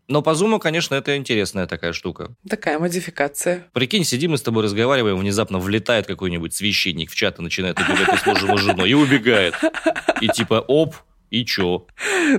Но 0.07 0.23
по 0.23 0.33
зуму, 0.33 0.57
конечно, 0.57 0.95
это 0.95 1.15
интересная 1.15 1.67
такая 1.67 1.93
штука. 1.93 2.35
Такая 2.49 2.79
модификация. 2.79 3.67
Прикинь, 3.73 4.03
сидим 4.03 4.31
мы 4.31 4.37
с 4.37 4.41
тобой 4.41 4.63
разговариваем, 4.63 5.17
внезапно 5.17 5.59
влетает 5.59 6.07
какой-нибудь 6.07 6.51
священник 6.51 7.11
в 7.11 7.15
чат 7.15 7.37
и 7.37 7.43
начинает 7.43 7.79
убегать 7.79 8.19
с 8.19 8.25
мужем 8.25 8.55
и 8.55 8.57
женой, 8.57 8.89
и 8.89 8.95
убегает. 8.95 9.53
И 10.19 10.27
типа, 10.29 10.65
оп, 10.67 10.95
и 11.29 11.45
чё? 11.45 11.85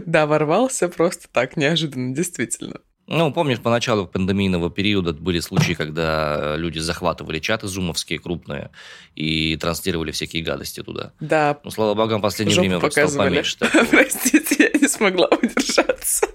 Да, 0.04 0.26
ворвался 0.26 0.88
просто 0.88 1.28
так, 1.30 1.57
неожиданно, 1.57 2.12
действительно. 2.12 2.80
Ну, 3.12 3.32
помнишь, 3.32 3.58
поначалу 3.58 4.06
пандемийного 4.06 4.70
периода 4.70 5.12
были 5.12 5.40
случаи, 5.40 5.72
когда 5.72 6.54
люди 6.56 6.78
захватывали 6.78 7.40
чаты 7.40 7.66
зумовские 7.66 8.20
крупные 8.20 8.70
и 9.16 9.56
транслировали 9.56 10.12
всякие 10.12 10.44
гадости 10.44 10.80
туда. 10.80 11.12
Да. 11.18 11.58
Ну, 11.64 11.72
слава 11.72 11.94
богу, 11.94 12.18
в 12.18 12.20
последнее 12.20 12.54
Жопу 12.54 12.68
время 12.68 12.90
стал 12.90 13.10
поменьше. 13.10 13.56
Простите, 13.90 14.70
я 14.72 14.78
не 14.78 14.86
смогла 14.86 15.26
удержаться. 15.26 16.28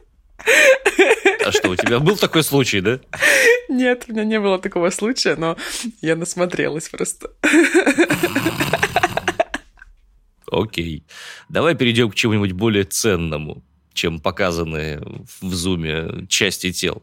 А 1.46 1.52
что, 1.54 1.70
у 1.70 1.78
тебя 1.78 2.00
был 2.00 2.18
такой 2.18 2.44
случай, 2.44 2.82
да? 2.82 3.00
Нет, 3.70 4.04
у 4.10 4.12
меня 4.12 4.26
не 4.26 4.40
было 4.42 4.60
такого 4.60 4.90
случая, 4.90 5.38
но 5.38 5.56
я 6.02 6.18
насмотрелась 6.18 6.90
просто. 6.90 7.32
Окей. 10.52 11.06
Давай 11.48 11.74
перейдем 11.74 12.12
к 12.12 12.16
чему-нибудь 12.16 12.52
более 12.52 12.84
ценному, 12.84 13.64
чем 13.96 14.20
показанные 14.20 15.02
в 15.42 15.54
зуме 15.54 16.28
части 16.28 16.72
тел. 16.72 17.02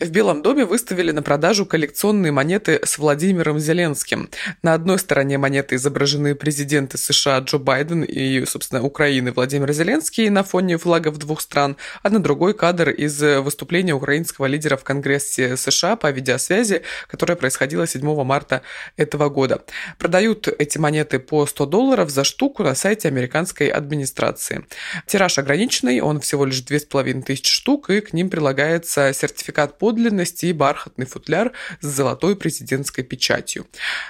В 0.00 0.10
Белом 0.10 0.42
доме 0.42 0.64
выставили 0.64 1.12
на 1.12 1.22
продажу 1.22 1.66
коллекционные 1.66 2.32
монеты 2.32 2.80
с 2.84 2.98
Владимиром 2.98 3.60
Зеленским. 3.60 4.28
На 4.62 4.74
одной 4.74 4.98
стороне 4.98 5.38
монеты 5.38 5.76
изображены 5.76 6.34
президенты 6.34 6.98
США 6.98 7.38
Джо 7.38 7.58
Байден 7.58 8.02
и, 8.02 8.44
собственно, 8.44 8.82
Украины 8.82 9.30
Владимир 9.30 9.72
Зеленский 9.72 10.28
на 10.30 10.42
фоне 10.42 10.78
флагов 10.78 11.18
двух 11.18 11.40
стран, 11.40 11.76
а 12.02 12.10
на 12.10 12.18
другой 12.18 12.54
кадр 12.54 12.90
из 12.90 13.20
выступления 13.20 13.94
украинского 13.94 14.46
лидера 14.46 14.76
в 14.76 14.82
Конгрессе 14.82 15.56
США 15.56 15.94
по 15.94 16.10
видеосвязи, 16.10 16.82
которое 17.06 17.36
происходило 17.36 17.86
7 17.86 18.24
марта 18.24 18.62
этого 18.96 19.28
года. 19.28 19.62
Продают 19.98 20.48
эти 20.48 20.76
монеты 20.78 21.20
по 21.20 21.46
100 21.46 21.66
долларов 21.66 22.10
за 22.10 22.24
штуку 22.24 22.64
на 22.64 22.74
сайте 22.74 23.06
американской 23.06 23.68
администрации. 23.68 24.66
Тираж 25.06 25.38
ограниченный, 25.38 26.00
он 26.00 26.18
всего 26.18 26.44
лишь 26.46 26.62
2500 26.62 27.46
штук, 27.46 27.90
и 27.90 28.00
к 28.00 28.12
ним 28.12 28.28
прилагается 28.28 29.12
сертификат 29.12 29.78
подлинности 29.84 30.46
и 30.46 30.54
бархатный 30.54 31.04
футляр 31.04 31.52
с 31.82 31.86
золотой 31.86 32.36
президентской 32.36 33.02
печатью. 33.02 33.66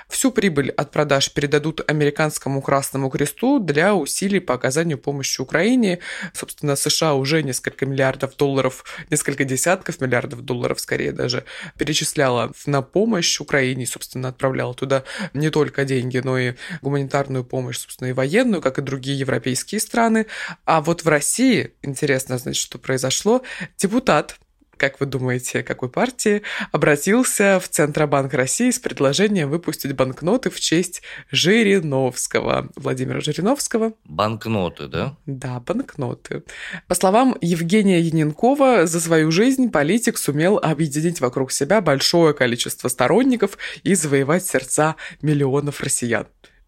Всю 0.09 0.31
прибыль 0.31 0.71
от 0.71 0.93
продаж 0.93 1.33
передадут 1.33 1.81
Американскому 1.91 2.63
Красному 2.63 3.11
Кресту 3.11 3.59
для 3.59 3.93
усилий 3.93 4.39
по 4.39 4.55
оказанию 4.55 4.99
помощи 4.99 5.41
Украине. 5.41 5.99
Собственно, 6.33 6.77
США 6.77 7.15
уже 7.15 7.43
несколько 7.43 7.87
миллиардов 7.87 8.37
долларов, 8.37 8.85
несколько 9.11 9.43
десятков 9.43 10.01
миллиардов 10.01 10.43
долларов, 10.43 10.79
скорее 10.79 11.11
даже, 11.11 11.45
перечисляла 11.77 12.53
на 12.67 12.81
помощь 12.81 13.41
Украине, 13.41 13.85
собственно, 13.85 14.29
отправляла 14.29 14.75
туда 14.75 15.03
не 15.33 15.51
только 15.51 15.85
деньги, 15.85 16.19
но 16.19 16.39
и 16.39 16.55
гуманитарную 16.83 17.43
помощь, 17.43 17.79
собственно, 17.79 18.11
и 18.11 18.13
военную, 18.13 18.63
как 18.63 18.79
и 18.79 18.83
другие 18.83 19.19
европейские 19.19 19.81
страны. 19.81 20.27
А 20.67 20.81
вот 20.81 21.03
в 21.03 21.09
России, 21.09 21.73
интересно, 21.83 22.39
значит, 22.39 22.63
что 22.63 22.79
произошло, 22.79 23.43
депутат 23.77 24.37
как 24.77 25.01
вы 25.01 25.07
думаете, 25.07 25.63
какой 25.63 25.89
партии, 25.89 26.43
обратился 26.73 27.61
в 27.61 27.69
Центробанк 27.69 28.33
России 28.35 28.71
с 28.71 28.79
предложением 28.79 29.51
выпустить 29.51 29.95
банкноты 29.95 30.51
в 30.51 30.61
честь 30.61 31.03
Жириновского, 31.31 32.69
Владимира 32.77 33.21
Жириновского. 33.21 33.93
Банкноты, 34.05 34.89
да? 34.89 35.17
Да, 35.27 35.61
банкноты. 35.61 36.43
По 36.89 36.95
словам 36.95 37.37
Евгения 37.41 38.01
Яненкова, 38.01 38.87
за 38.87 39.01
свою 39.01 39.31
жизнь 39.31 39.71
политик 39.71 40.19
сумел 40.19 40.59
объединить 40.59 41.21
вокруг 41.21 41.53
себя 41.53 41.81
большое 41.81 42.35
количество 42.35 42.89
сторонников 42.89 43.59
и 43.83 43.95
завоевать 43.95 44.45
сердца 44.45 44.97
миллионов 45.23 45.81
россиян. 45.81 46.27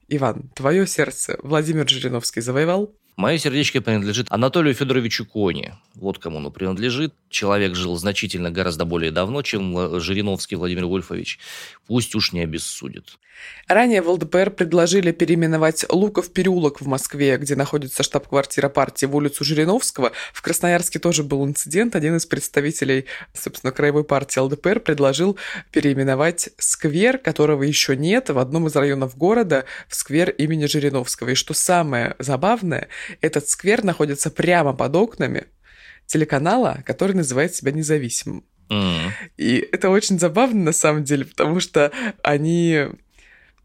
Иван, 0.08 0.50
твое 0.54 0.86
сердце 0.86 1.36
Владимир 1.42 1.88
Жириновский 1.88 2.40
завоевал? 2.40 2.94
Мое 3.16 3.38
сердечко 3.38 3.80
принадлежит 3.80 4.26
Анатолию 4.30 4.74
Федоровичу 4.74 5.24
Кони. 5.24 5.74
Вот 5.94 6.18
кому 6.18 6.36
оно 6.36 6.50
принадлежит. 6.50 7.14
Человек 7.36 7.74
жил 7.74 7.94
значительно 7.98 8.50
гораздо 8.50 8.86
более 8.86 9.10
давно, 9.10 9.42
чем 9.42 10.00
Жириновский 10.00 10.56
Владимир 10.56 10.86
Вольфович. 10.86 11.38
Пусть 11.86 12.14
уж 12.14 12.32
не 12.32 12.40
обессудит. 12.40 13.18
Ранее 13.68 14.00
в 14.00 14.08
ЛДПР 14.08 14.52
предложили 14.52 15.12
переименовать 15.12 15.84
Луков 15.90 16.32
переулок 16.32 16.80
в 16.80 16.86
Москве, 16.86 17.36
где 17.36 17.54
находится 17.54 18.02
штаб-квартира 18.02 18.70
партии, 18.70 19.04
в 19.04 19.14
улицу 19.14 19.44
Жириновского. 19.44 20.12
В 20.32 20.40
Красноярске 20.40 20.98
тоже 20.98 21.24
был 21.24 21.44
инцидент. 21.44 21.94
Один 21.94 22.16
из 22.16 22.24
представителей, 22.24 23.04
собственно, 23.34 23.70
краевой 23.70 24.04
партии 24.04 24.38
ЛДПР 24.38 24.80
предложил 24.80 25.36
переименовать 25.72 26.48
сквер, 26.56 27.18
которого 27.18 27.64
еще 27.64 27.98
нет, 27.98 28.30
в 28.30 28.38
одном 28.38 28.68
из 28.68 28.76
районов 28.76 29.14
города, 29.14 29.66
в 29.88 29.94
сквер 29.94 30.30
имени 30.30 30.64
Жириновского. 30.64 31.28
И 31.28 31.34
что 31.34 31.52
самое 31.52 32.16
забавное, 32.18 32.88
этот 33.20 33.46
сквер 33.50 33.84
находится 33.84 34.30
прямо 34.30 34.72
под 34.72 34.96
окнами 34.96 35.48
телеканала, 36.06 36.82
который 36.84 37.14
называет 37.14 37.54
себя 37.54 37.72
независимым. 37.72 38.44
Mm. 38.68 39.10
И 39.36 39.68
это 39.72 39.90
очень 39.90 40.18
забавно 40.18 40.64
на 40.64 40.72
самом 40.72 41.04
деле, 41.04 41.24
потому 41.24 41.60
что 41.60 41.92
они, 42.22 42.86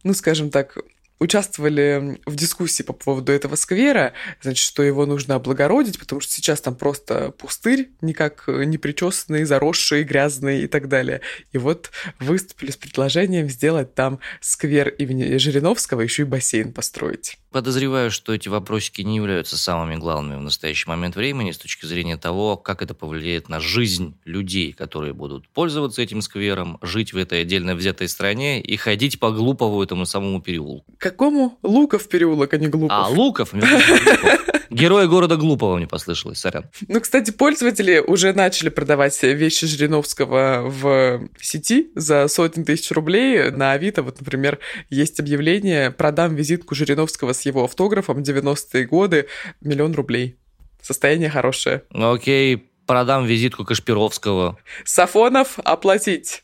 ну, 0.03 0.13
скажем 0.13 0.49
так, 0.49 0.77
участвовали 1.21 2.19
в 2.25 2.35
дискуссии 2.35 2.81
по 2.81 2.93
поводу 2.93 3.31
этого 3.31 3.55
сквера, 3.55 4.13
значит, 4.41 4.65
что 4.65 4.81
его 4.81 5.05
нужно 5.05 5.35
облагородить, 5.35 5.99
потому 5.99 6.19
что 6.19 6.33
сейчас 6.33 6.61
там 6.61 6.75
просто 6.75 7.29
пустырь, 7.29 7.91
никак 8.01 8.45
не 8.47 8.79
причесанный, 8.79 9.43
заросший, 9.43 10.03
грязный 10.03 10.63
и 10.63 10.67
так 10.67 10.87
далее. 10.87 11.21
И 11.51 11.59
вот 11.59 11.91
выступили 12.19 12.71
с 12.71 12.77
предложением 12.77 13.49
сделать 13.49 13.93
там 13.93 14.19
сквер 14.39 14.89
имени 14.89 15.37
Жириновского, 15.37 16.01
еще 16.01 16.23
и 16.23 16.25
бассейн 16.25 16.73
построить. 16.73 17.37
Подозреваю, 17.51 18.11
что 18.11 18.33
эти 18.33 18.47
вопросики 18.47 19.01
не 19.01 19.17
являются 19.17 19.57
самыми 19.57 19.95
главными 19.95 20.37
в 20.37 20.41
настоящий 20.41 20.89
момент 20.89 21.17
времени 21.17 21.51
с 21.51 21.57
точки 21.57 21.85
зрения 21.85 22.15
того, 22.15 22.55
как 22.55 22.81
это 22.81 22.93
повлияет 22.93 23.49
на 23.49 23.59
жизнь 23.59 24.15
людей, 24.23 24.71
которые 24.71 25.13
будут 25.13 25.49
пользоваться 25.49 26.01
этим 26.01 26.21
сквером, 26.21 26.77
жить 26.81 27.11
в 27.11 27.17
этой 27.17 27.41
отдельно 27.41 27.75
взятой 27.75 28.07
стране 28.07 28.61
и 28.61 28.77
ходить 28.77 29.19
по 29.19 29.31
Глупову 29.31 29.83
этому 29.83 30.05
самому 30.05 30.41
переулку. 30.41 30.85
Какому? 30.97 31.57
Луков 31.61 32.07
переулок, 32.07 32.53
а 32.53 32.57
не 32.57 32.67
Глупов. 32.67 32.97
А, 32.97 33.09
Луков? 33.09 33.53
Герои 34.71 35.05
города 35.05 35.35
Глупого 35.35 35.75
мне 35.75 35.85
послышалось, 35.85 36.39
сорян. 36.39 36.63
Ну, 36.87 37.01
кстати, 37.01 37.31
пользователи 37.31 37.99
уже 37.99 38.31
начали 38.31 38.69
продавать 38.69 39.21
вещи 39.21 39.67
Жириновского 39.67 40.63
в 40.65 41.27
сети 41.41 41.91
за 41.95 42.29
сотни 42.29 42.63
тысяч 42.63 42.89
рублей. 42.91 43.51
На 43.51 43.73
Авито, 43.73 44.01
вот, 44.01 44.21
например, 44.21 44.59
есть 44.89 45.19
объявление 45.19 45.91
«Продам 45.91 46.35
визитку 46.35 46.73
Жириновского 46.73 47.33
с 47.33 47.41
его 47.41 47.65
автографом 47.65 48.23
90-е 48.23 48.85
годы, 48.85 49.27
миллион 49.59 49.93
рублей». 49.93 50.37
Состояние 50.81 51.29
хорошее. 51.29 51.83
Ну, 51.91 52.13
окей, 52.13 52.71
продам 52.87 53.25
визитку 53.25 53.65
Кашпировского. 53.65 54.57
Сафонов 54.85 55.59
оплатить. 55.63 56.43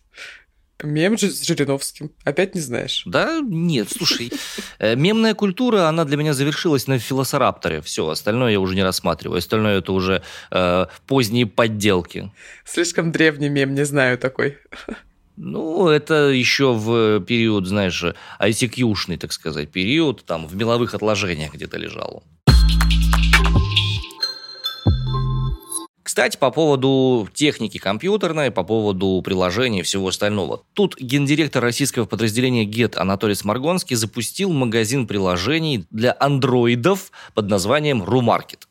Мем 0.84 1.18
с 1.18 1.44
Жириновским. 1.44 2.12
Опять 2.24 2.54
не 2.54 2.62
знаешь? 2.62 3.04
Да, 3.06 3.40
нет, 3.42 3.90
слушай. 3.90 4.32
Э, 4.80 4.96
мемная 4.96 5.34
культура, 5.34 5.88
она 5.88 6.06
для 6.06 6.18
меня 6.18 6.34
завершилась 6.34 6.88
на 6.88 7.00
филосорапторе. 7.00 7.82
Все, 7.82 8.08
остальное 8.08 8.52
я 8.52 8.60
уже 8.60 8.76
не 8.76 8.84
рассматриваю. 8.84 9.40
Остальное 9.40 9.80
это 9.80 9.92
уже 9.92 10.22
э, 10.52 10.86
поздние 11.08 11.48
подделки. 11.48 12.32
Слишком 12.64 13.12
древний 13.12 13.50
мем, 13.50 13.74
не 13.74 13.86
знаю 13.86 14.18
такой. 14.18 14.58
Ну, 15.36 15.88
это 15.88 16.30
еще 16.30 16.74
в 16.74 17.20
период, 17.22 17.68
знаешь, 17.68 18.04
ICQ-шный, 18.40 19.18
так 19.18 19.32
сказать, 19.32 19.70
период, 19.70 20.26
там, 20.26 20.48
в 20.48 20.56
меловых 20.56 20.96
отложениях 20.96 21.54
где-то 21.54 21.78
лежал. 21.78 22.24
Кстати, 26.18 26.36
по 26.36 26.50
поводу 26.50 27.30
техники 27.32 27.78
компьютерной, 27.78 28.50
по 28.50 28.64
поводу 28.64 29.22
приложений 29.24 29.82
и 29.82 29.84
всего 29.84 30.08
остального. 30.08 30.64
Тут 30.74 31.00
гендиректор 31.00 31.62
российского 31.62 32.06
подразделения 32.06 32.66
GET 32.66 32.98
Анатолий 32.98 33.36
Сморгонский 33.36 33.96
запустил 33.96 34.52
магазин 34.52 35.06
приложений 35.06 35.86
для 35.92 36.18
андроидов 36.20 37.12
под 37.36 37.52
названием 37.52 38.02
RuMarket. 38.02 38.62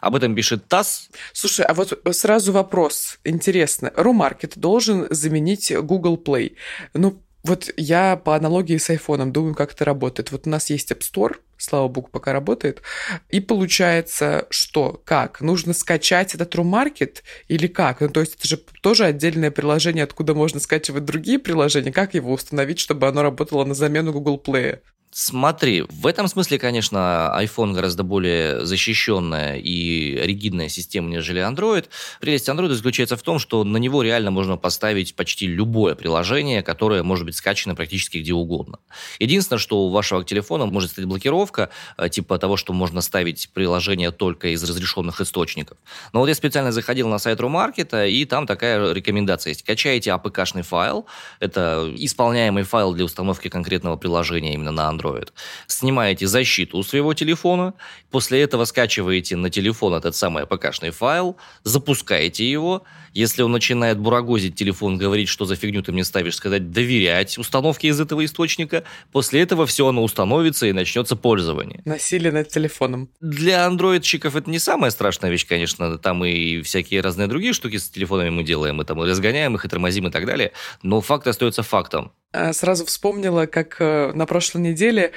Об 0.00 0.14
этом 0.14 0.36
пишет 0.36 0.68
ТАСС. 0.68 1.08
Слушай, 1.32 1.66
а 1.66 1.74
вот 1.74 1.92
сразу 2.12 2.52
вопрос. 2.52 3.18
Интересно. 3.24 3.92
RuMarket 3.96 4.52
должен 4.54 5.08
заменить 5.10 5.72
Google 5.76 6.22
Play. 6.24 6.54
Ну, 6.94 7.20
вот 7.44 7.70
я 7.76 8.16
по 8.16 8.36
аналогии 8.36 8.76
с 8.76 8.90
айфоном 8.90 9.32
думаю, 9.32 9.54
как 9.54 9.72
это 9.72 9.84
работает. 9.84 10.30
Вот 10.30 10.46
у 10.46 10.50
нас 10.50 10.70
есть 10.70 10.92
App 10.92 11.00
Store, 11.00 11.36
слава 11.56 11.88
богу, 11.88 12.08
пока 12.10 12.32
работает. 12.32 12.82
И 13.30 13.40
получается, 13.40 14.46
что, 14.50 15.00
как? 15.04 15.40
Нужно 15.40 15.72
скачать 15.72 16.34
этот 16.34 16.54
RuMarket 16.54 17.22
или 17.48 17.66
как? 17.66 18.00
Ну, 18.00 18.08
то 18.08 18.20
есть 18.20 18.36
это 18.36 18.46
же 18.46 18.56
тоже 18.80 19.06
отдельное 19.06 19.50
приложение, 19.50 20.04
откуда 20.04 20.34
можно 20.34 20.60
скачивать 20.60 21.04
другие 21.04 21.38
приложения. 21.38 21.92
Как 21.92 22.14
его 22.14 22.32
установить, 22.32 22.78
чтобы 22.78 23.08
оно 23.08 23.22
работало 23.22 23.64
на 23.64 23.74
замену 23.74 24.12
Google 24.12 24.40
Play? 24.44 24.80
Смотри, 25.14 25.84
в 25.90 26.06
этом 26.06 26.26
смысле, 26.26 26.58
конечно, 26.58 27.36
iPhone 27.38 27.72
гораздо 27.72 28.02
более 28.02 28.64
защищенная 28.64 29.58
и 29.58 30.16
ригидная 30.16 30.70
система, 30.70 31.10
нежели 31.10 31.42
Android. 31.42 31.84
Прелесть 32.18 32.48
Android 32.48 32.70
заключается 32.70 33.18
в 33.18 33.22
том, 33.22 33.38
что 33.38 33.62
на 33.62 33.76
него 33.76 34.00
реально 34.00 34.30
можно 34.30 34.56
поставить 34.56 35.14
почти 35.14 35.46
любое 35.46 35.96
приложение, 35.96 36.62
которое 36.62 37.02
может 37.02 37.26
быть 37.26 37.36
скачано 37.36 37.74
практически 37.74 38.18
где 38.18 38.32
угодно. 38.32 38.78
Единственное, 39.18 39.58
что 39.58 39.80
у 39.80 39.90
вашего 39.90 40.24
телефона 40.24 40.64
может 40.64 40.92
стать 40.92 41.04
блокировка, 41.04 41.68
э, 41.98 42.08
типа 42.08 42.38
того, 42.38 42.56
что 42.56 42.72
можно 42.72 43.02
ставить 43.02 43.50
приложение 43.52 44.12
только 44.12 44.48
из 44.48 44.64
разрешенных 44.64 45.20
источников. 45.20 45.76
Но 46.14 46.20
вот 46.20 46.28
я 46.28 46.34
специально 46.34 46.72
заходил 46.72 47.08
на 47.08 47.18
сайт 47.18 47.38
Румаркета, 47.38 48.06
и 48.06 48.24
там 48.24 48.46
такая 48.46 48.94
рекомендация 48.94 49.50
есть. 49.50 49.62
Качаете 49.62 50.08
APK-шный 50.08 50.62
файл, 50.62 51.04
это 51.38 51.92
исполняемый 51.96 52.62
файл 52.62 52.94
для 52.94 53.04
установки 53.04 53.48
конкретного 53.48 53.96
приложения 53.96 54.54
именно 54.54 54.72
на 54.72 54.90
Android, 54.90 55.01
Android. 55.02 55.28
Снимаете 55.66 56.26
защиту 56.26 56.78
у 56.78 56.82
своего 56.82 57.14
телефона, 57.14 57.74
после 58.10 58.42
этого 58.42 58.64
скачиваете 58.64 59.36
на 59.36 59.50
телефон 59.50 59.94
этот 59.94 60.16
самый 60.16 60.44
АПК-шный 60.44 60.90
файл, 60.90 61.36
запускаете 61.64 62.50
его. 62.50 62.84
Если 63.12 63.42
он 63.42 63.52
начинает 63.52 63.98
бурагозить 63.98 64.54
телефон, 64.54 64.96
говорить, 64.96 65.28
что 65.28 65.44
за 65.44 65.54
фигню 65.54 65.82
ты 65.82 65.92
мне 65.92 66.02
ставишь, 66.02 66.36
сказать 66.36 66.70
доверять 66.70 67.36
установке 67.36 67.88
из 67.88 68.00
этого 68.00 68.24
источника, 68.24 68.84
после 69.12 69.42
этого 69.42 69.66
все 69.66 69.86
оно 69.86 70.02
установится 70.02 70.66
и 70.66 70.72
начнется 70.72 71.14
пользование. 71.14 71.82
Насилие 71.84 72.32
над 72.32 72.48
телефоном. 72.48 73.10
Для 73.20 73.66
андроидчиков 73.66 74.34
это 74.34 74.48
не 74.48 74.58
самая 74.58 74.90
страшная 74.90 75.30
вещь, 75.30 75.46
конечно, 75.46 75.98
там 75.98 76.24
и 76.24 76.62
всякие 76.62 77.02
разные 77.02 77.28
другие 77.28 77.52
штуки 77.52 77.76
с 77.76 77.90
телефонами 77.90 78.30
мы 78.30 78.44
делаем, 78.44 78.76
мы 78.76 78.84
там 78.84 79.02
и 79.02 79.06
разгоняем 79.06 79.54
их, 79.56 79.64
и 79.64 79.68
тормозим, 79.68 80.06
и 80.08 80.10
так 80.10 80.24
далее, 80.24 80.52
но 80.82 81.00
факт 81.02 81.26
остается 81.26 81.62
фактом. 81.62 82.12
А, 82.32 82.52
сразу 82.52 82.86
вспомнила, 82.86 83.46
как 83.46 83.76
э, 83.80 84.12
на 84.14 84.26
прошлой 84.26 84.62
неделе 84.62 85.12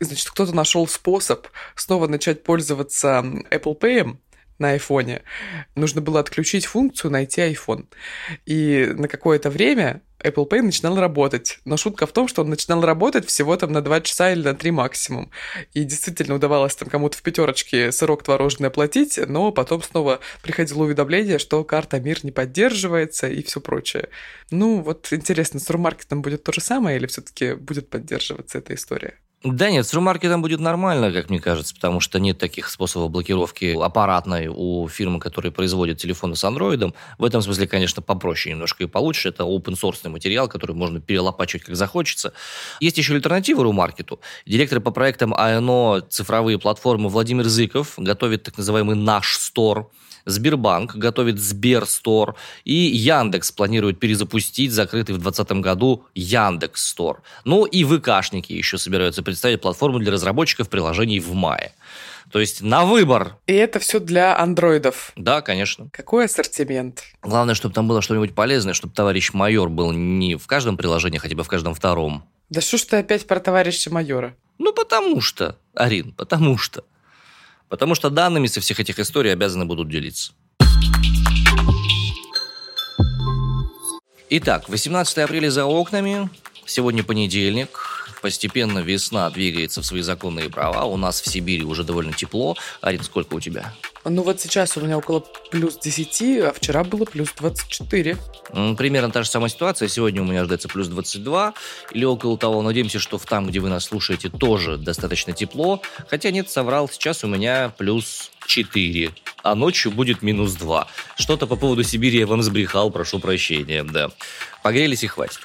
значит, 0.00 0.28
кто-то 0.30 0.54
нашел 0.54 0.86
способ 0.86 1.46
снова 1.76 2.06
начать 2.08 2.42
пользоваться 2.42 3.22
Apple 3.50 3.78
Pay 3.78 4.16
на 4.58 4.70
айфоне. 4.70 5.22
Нужно 5.74 6.00
было 6.00 6.20
отключить 6.20 6.66
функцию 6.66 7.10
«Найти 7.10 7.40
iPhone». 7.42 7.86
И 8.46 8.92
на 8.94 9.08
какое-то 9.08 9.50
время 9.50 10.00
Apple 10.24 10.48
Pay 10.48 10.62
начинал 10.62 10.98
работать. 10.98 11.58
Но 11.64 11.76
шутка 11.76 12.06
в 12.06 12.12
том, 12.12 12.28
что 12.28 12.42
он 12.42 12.50
начинал 12.50 12.82
работать 12.82 13.26
всего 13.26 13.56
там 13.56 13.72
на 13.72 13.82
2 13.82 14.00
часа 14.00 14.32
или 14.32 14.42
на 14.42 14.54
3 14.54 14.70
максимум. 14.70 15.30
И 15.74 15.84
действительно 15.84 16.34
удавалось 16.34 16.74
там 16.74 16.88
кому-то 16.88 17.18
в 17.18 17.22
пятерочке 17.22 17.92
сырок 17.92 18.22
творожный 18.22 18.68
оплатить, 18.68 19.20
но 19.28 19.52
потом 19.52 19.82
снова 19.82 20.20
приходило 20.42 20.84
уведомление, 20.84 21.38
что 21.38 21.62
карта 21.64 22.00
МИР 22.00 22.20
не 22.24 22.32
поддерживается 22.32 23.28
и 23.28 23.42
все 23.42 23.60
прочее. 23.60 24.08
Ну, 24.50 24.80
вот 24.80 25.12
интересно, 25.12 25.60
с 25.60 25.68
Румаркетом 25.68 26.22
будет 26.22 26.42
то 26.42 26.52
же 26.52 26.60
самое 26.60 26.96
или 26.96 27.06
все-таки 27.06 27.54
будет 27.54 27.90
поддерживаться 27.90 28.58
эта 28.58 28.74
история? 28.74 29.18
Да 29.44 29.70
нет, 29.70 29.86
с 29.86 29.92
румаркетом 29.92 30.40
будет 30.40 30.58
нормально, 30.60 31.12
как 31.12 31.28
мне 31.28 31.38
кажется, 31.38 31.74
потому 31.74 32.00
что 32.00 32.18
нет 32.18 32.38
таких 32.38 32.70
способов 32.70 33.10
блокировки 33.10 33.76
аппаратной 33.78 34.48
у 34.48 34.88
фирмы, 34.88 35.20
которые 35.20 35.52
производят 35.52 35.98
телефоны 35.98 36.34
с 36.34 36.42
андроидом. 36.44 36.94
В 37.18 37.24
этом 37.26 37.42
смысле, 37.42 37.66
конечно, 37.66 38.00
попроще 38.00 38.54
немножко 38.54 38.84
и 38.84 38.86
получше. 38.86 39.28
Это 39.28 39.42
open 39.42 39.74
source 39.74 40.08
материал, 40.08 40.48
который 40.48 40.74
можно 40.74 40.98
перелопачивать 40.98 41.64
как 41.64 41.76
захочется. 41.76 42.32
Есть 42.80 42.96
еще 42.96 43.12
альтернатива 43.12 43.62
румаркету. 43.64 44.18
Директор 44.46 44.80
по 44.80 44.92
проектам 44.92 45.34
АНО 45.34 46.06
цифровые 46.08 46.58
платформы 46.58 47.10
Владимир 47.10 47.44
Зыков 47.44 47.94
готовит 47.98 48.44
так 48.44 48.56
называемый 48.56 48.96
«Наш 48.96 49.36
Стор», 49.36 49.90
Сбербанк 50.24 50.96
готовит 50.96 51.38
Сберстор, 51.38 52.36
и 52.64 52.74
Яндекс 52.74 53.52
планирует 53.52 53.98
перезапустить 54.00 54.72
закрытый 54.72 55.14
в 55.14 55.18
2020 55.18 55.62
году 55.62 56.04
Яндекс 56.14 56.86
Стор. 56.88 57.22
Ну 57.44 57.64
и 57.64 57.84
ВКшники 57.84 58.52
еще 58.52 58.78
собираются 58.78 59.22
представить 59.22 59.60
платформу 59.60 59.98
для 59.98 60.12
разработчиков 60.12 60.68
приложений 60.68 61.20
в 61.20 61.34
мае. 61.34 61.72
То 62.30 62.40
есть 62.40 62.62
на 62.62 62.84
выбор. 62.84 63.36
И 63.46 63.52
это 63.52 63.78
все 63.78 64.00
для 64.00 64.38
андроидов. 64.38 65.12
Да, 65.16 65.42
конечно. 65.42 65.88
Какой 65.92 66.24
ассортимент? 66.24 67.04
Главное, 67.22 67.54
чтобы 67.54 67.74
там 67.74 67.86
было 67.86 68.02
что-нибудь 68.02 68.34
полезное, 68.34 68.74
чтобы 68.74 68.94
товарищ 68.94 69.32
майор 69.32 69.68
был 69.68 69.92
не 69.92 70.36
в 70.36 70.46
каждом 70.46 70.76
приложении, 70.76 71.18
хотя 71.18 71.36
бы 71.36 71.44
в 71.44 71.48
каждом 71.48 71.74
втором. 71.74 72.24
Да 72.50 72.60
что 72.60 72.78
ж 72.78 72.82
ты 72.82 72.96
опять 72.96 73.26
про 73.26 73.40
товарища 73.40 73.92
майора? 73.92 74.34
Ну, 74.58 74.72
потому 74.72 75.20
что, 75.20 75.58
Арин, 75.74 76.12
потому 76.12 76.56
что. 76.56 76.84
Потому 77.68 77.94
что 77.94 78.10
данными 78.10 78.46
со 78.46 78.60
всех 78.60 78.80
этих 78.80 78.98
историй 78.98 79.32
обязаны 79.32 79.64
будут 79.64 79.88
делиться. 79.88 80.32
Итак, 84.30 84.68
18 84.68 85.18
апреля 85.18 85.50
за 85.50 85.64
окнами. 85.64 86.28
Сегодня 86.66 87.04
понедельник. 87.04 87.68
Постепенно 88.22 88.78
весна 88.78 89.28
двигается 89.30 89.82
в 89.82 89.86
свои 89.86 90.00
законные 90.00 90.48
права. 90.48 90.84
У 90.84 90.96
нас 90.96 91.20
в 91.20 91.30
Сибири 91.30 91.62
уже 91.62 91.84
довольно 91.84 92.12
тепло. 92.12 92.56
Арин, 92.80 93.02
сколько 93.02 93.34
у 93.34 93.40
тебя? 93.40 93.74
Ну 94.04 94.22
вот 94.22 94.38
сейчас 94.38 94.76
у 94.76 94.82
меня 94.82 94.98
около 94.98 95.24
плюс 95.50 95.78
10, 95.78 96.40
а 96.40 96.52
вчера 96.52 96.84
было 96.84 97.06
плюс 97.06 97.30
24. 97.36 98.18
Примерно 98.76 99.10
та 99.10 99.22
же 99.22 99.30
самая 99.30 99.48
ситуация. 99.48 99.88
Сегодня 99.88 100.20
у 100.20 100.26
меня 100.26 100.40
ожидается 100.40 100.68
плюс 100.68 100.88
22 100.88 101.54
или 101.92 102.04
около 102.04 102.36
того. 102.36 102.60
Надеемся, 102.60 102.98
что 102.98 103.16
в 103.16 103.24
там, 103.24 103.46
где 103.46 103.60
вы 103.60 103.70
нас 103.70 103.84
слушаете, 103.84 104.28
тоже 104.28 104.76
достаточно 104.76 105.32
тепло. 105.32 105.80
Хотя 106.08 106.30
нет, 106.30 106.50
соврал. 106.50 106.88
Сейчас 106.88 107.24
у 107.24 107.28
меня 107.28 107.72
плюс 107.78 108.30
4, 108.46 109.10
а 109.42 109.54
ночью 109.54 109.92
будет 109.92 110.22
минус 110.22 110.54
2. 110.54 110.86
Что-то 111.16 111.46
по 111.46 111.56
поводу 111.56 111.82
Сибири 111.82 112.18
я 112.18 112.26
вам 112.26 112.42
сбрехал, 112.42 112.90
прошу 112.90 113.18
прощения, 113.18 113.84
да. 113.84 114.10
Погрелись 114.62 115.04
и 115.04 115.06
хватит. 115.06 115.40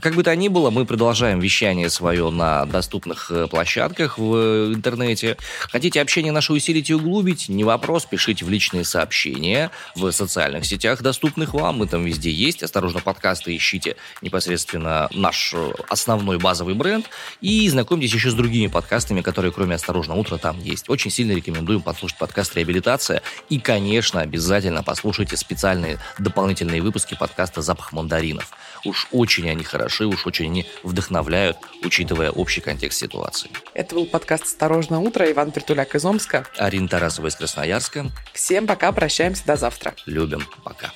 Как 0.00 0.14
бы 0.14 0.22
то 0.22 0.34
ни 0.34 0.48
было, 0.48 0.70
мы 0.70 0.86
продолжаем 0.86 1.38
вещание 1.38 1.90
свое 1.90 2.30
на 2.30 2.64
доступных 2.64 3.30
э, 3.30 3.46
площадках 3.46 4.16
в 4.16 4.72
интернете. 4.72 5.36
Хотите 5.70 6.00
общение 6.00 6.32
наше 6.32 6.54
усилить 6.54 6.88
и 6.88 6.94
углубить? 6.94 7.50
Не 7.50 7.62
вопрос, 7.62 7.93
пишите 8.02 8.44
в 8.44 8.50
личные 8.50 8.84
сообщения 8.84 9.70
в 9.94 10.10
социальных 10.10 10.66
сетях, 10.66 11.02
доступных 11.02 11.54
вам. 11.54 11.78
Мы 11.78 11.86
там 11.86 12.04
везде 12.04 12.30
есть. 12.30 12.62
Осторожно, 12.62 13.00
подкасты 13.00 13.56
ищите 13.56 13.96
непосредственно 14.22 15.08
наш 15.12 15.54
э, 15.54 15.72
основной 15.88 16.38
базовый 16.38 16.74
бренд. 16.74 17.08
И 17.40 17.68
знакомьтесь 17.68 18.12
еще 18.12 18.30
с 18.30 18.34
другими 18.34 18.66
подкастами, 18.66 19.20
которые 19.20 19.52
кроме 19.52 19.76
«Осторожно, 19.76 20.14
утро» 20.14 20.36
там 20.38 20.60
есть. 20.60 20.90
Очень 20.90 21.10
сильно 21.10 21.32
рекомендуем 21.32 21.82
послушать 21.82 22.18
подкаст 22.18 22.56
«Реабилитация». 22.56 23.22
И, 23.48 23.60
конечно, 23.60 24.20
обязательно 24.20 24.82
послушайте 24.82 25.36
специальные 25.36 25.98
дополнительные 26.18 26.82
выпуски 26.82 27.14
подкаста 27.14 27.62
«Запах 27.62 27.92
мандаринов». 27.92 28.50
Уж 28.84 29.08
очень 29.12 29.48
они 29.48 29.64
хороши, 29.64 30.06
уж 30.06 30.26
очень 30.26 30.46
они 30.46 30.66
вдохновляют, 30.82 31.56
учитывая 31.82 32.30
общий 32.30 32.60
контекст 32.60 32.98
ситуации. 32.98 33.50
Это 33.72 33.94
был 33.94 34.06
подкаст 34.06 34.44
«Осторожно, 34.44 35.00
утро». 35.00 35.30
Иван 35.30 35.52
Притуляк 35.52 35.94
из 35.94 36.04
Омска. 36.04 36.46
Арина 36.58 36.88
Тарасова 36.88 37.28
из 37.28 37.36
Красноярска. 37.36 37.83
Всем 38.32 38.66
пока, 38.66 38.92
прощаемся, 38.92 39.44
до 39.46 39.56
завтра. 39.56 39.94
Любим, 40.06 40.44
пока. 40.64 40.92